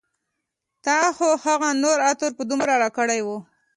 تا 0.85 0.97
خو 1.15 1.29
هغه 1.45 1.69
نور 1.83 1.97
عطر 2.09 2.31
په 2.37 2.43
دومره 2.49 2.73
راکړي 2.83 3.19
و 3.23 3.27